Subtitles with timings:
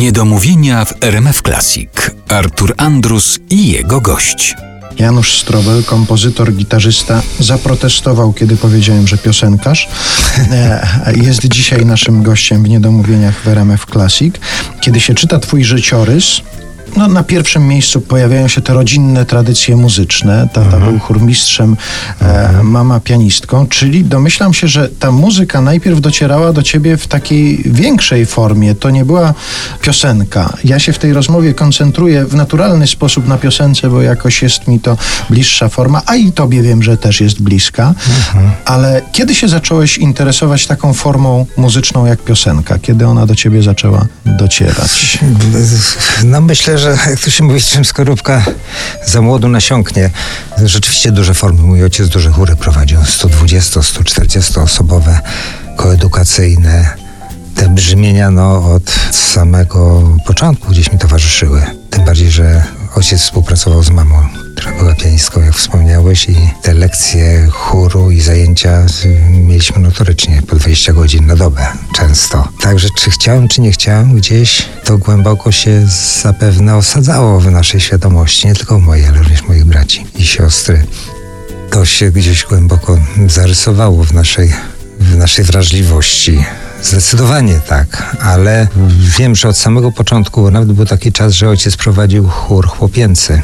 [0.00, 1.90] Niedomówienia w RMF Classic.
[2.28, 4.54] Artur Andrus i jego gość.
[4.98, 9.88] Janusz Strobel, kompozytor, gitarzysta, zaprotestował, kiedy powiedziałem, że piosenkarz.
[10.52, 14.34] E, jest dzisiaj naszym gościem w Niedomówieniach w RMF Classic.
[14.80, 16.40] Kiedy się czyta twój życiorys,
[16.96, 20.48] no, na pierwszym miejscu pojawiają się te rodzinne tradycje muzyczne.
[20.52, 20.84] Tata mhm.
[20.84, 21.76] był chórmistrzem,
[22.20, 27.62] e, mama pianistką, czyli domyślam się, że ta muzyka najpierw docierała do ciebie w takiej
[27.66, 28.74] większej formie.
[28.74, 29.34] To nie była
[29.82, 30.56] piosenka.
[30.64, 34.80] Ja się w tej rozmowie koncentruję w naturalny sposób na piosence, bo jakoś jest mi
[34.80, 34.96] to
[35.30, 37.94] bliższa forma, a i tobie wiem, że też jest bliska.
[38.08, 38.50] Mhm.
[38.64, 42.78] Ale kiedy się zacząłeś interesować taką formą muzyczną jak piosenka?
[42.78, 45.18] Kiedy ona do ciebie zaczęła docierać?
[46.24, 48.44] No myślę, że jak to się mówi, czym skorupka
[49.06, 50.10] za młodu nasiąknie.
[50.64, 51.62] Rzeczywiście duże formy.
[51.62, 55.20] Mój ojciec duże chóry prowadził, 120-140 osobowe,
[55.76, 56.96] koedukacyjne.
[57.54, 61.62] Te brzmienia no, od samego początku gdzieś mi towarzyszyły.
[61.90, 64.39] Tym bardziej, że ojciec współpracował z mamą
[65.02, 68.86] pianistką, jak wspomniałeś, i te lekcje chóru i zajęcia
[69.30, 72.48] mieliśmy notorycznie po 20 godzin na dobę, często.
[72.60, 75.86] Także czy chciałem, czy nie chciałem, gdzieś to głęboko się
[76.22, 80.86] zapewne osadzało w naszej świadomości, nie tylko mojej, ale również moich braci i siostry.
[81.70, 84.52] To się gdzieś głęboko zarysowało w naszej,
[85.00, 86.44] w naszej wrażliwości.
[86.82, 88.68] Zdecydowanie tak, ale
[89.18, 93.42] wiem, że od samego początku nawet był taki czas, że ojciec prowadził chór chłopięcy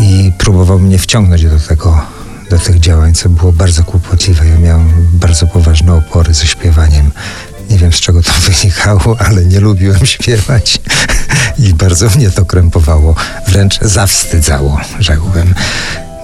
[0.00, 2.00] i próbował mnie wciągnąć do tego,
[2.50, 4.46] do tych działań, co było bardzo kłopotliwe.
[4.46, 7.10] Ja miałem bardzo poważne opory ze śpiewaniem.
[7.70, 10.80] Nie wiem z czego to wynikało, ale nie lubiłem śpiewać
[11.64, 13.14] i bardzo mnie to krępowało,
[13.48, 15.54] wręcz zawstydzało, rzekłbym.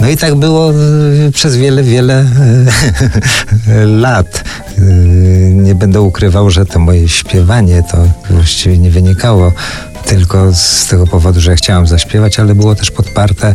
[0.00, 0.74] No i tak było e,
[1.32, 2.26] przez wiele, wiele
[3.68, 4.44] e, lat.
[4.78, 4.82] E,
[5.50, 9.52] nie będę ukrywał, że to moje śpiewanie to właściwie nie wynikało
[10.06, 13.54] tylko z tego powodu, że chciałam zaśpiewać, ale było też podparte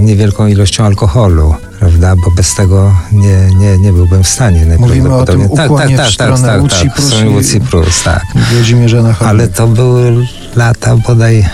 [0.00, 2.16] niewielką ilością alkoholu, prawda?
[2.16, 4.66] Bo bez tego nie, nie, nie byłbym w stanie.
[4.78, 8.22] Mówimy o tym tak, tak, tak, tak, tak, tak, tak, Plus, tak.
[8.52, 10.26] Włodzimierza Ale to były
[10.56, 11.46] lata bodaj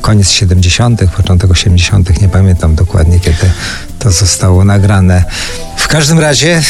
[0.00, 3.50] koniec 70., początek 80., nie pamiętam dokładnie, kiedy
[4.06, 5.24] to zostało nagrane.
[5.76, 6.62] W każdym razie,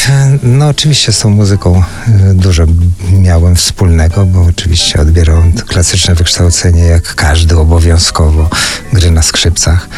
[0.43, 2.63] no oczywiście z tą muzyką e, dużo
[3.11, 8.49] miałem wspólnego, bo oczywiście odbierałem klasyczne wykształcenie, jak każdy obowiązkowo,
[8.93, 9.89] gry na skrzypcach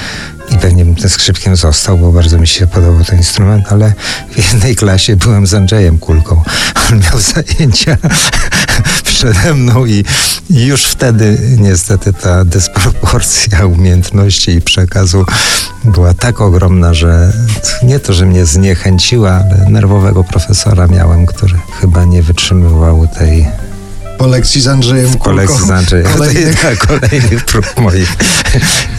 [0.51, 3.93] i pewnie bym tym skrzypkiem został, bo bardzo mi się podobał ten instrument, ale
[4.31, 6.43] w jednej klasie byłem z Andrzejem Kulką.
[6.91, 7.97] On miał zajęcia
[9.19, 10.05] przede mną i,
[10.49, 15.25] już wtedy niestety ta dysproporcja umiejętności i przekazu
[15.83, 17.33] była tak ogromna, że
[17.83, 23.47] nie to, że mnie zniechęciła, ale nerwowego profesora miałem, który chyba nie wytrzymywał tej
[24.17, 26.07] po lekcji z Andrzejem Po lekcji z Andrzejem.
[26.17, 28.13] Kolejny, tak, kolejny prób moich.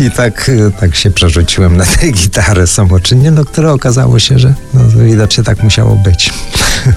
[0.01, 4.81] I tak, tak się przerzuciłem na tę gitarę samoczynnie, no które okazało się, że no,
[5.05, 6.33] widocznie tak musiało być.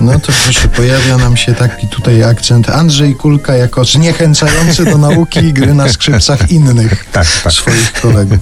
[0.01, 5.39] No to proszę, pojawia nam się taki tutaj akcent Andrzej Kulka jako zniechęcający do nauki
[5.39, 7.53] i gry na skrzypcach innych tak, tak.
[7.53, 8.39] swoich kolegów.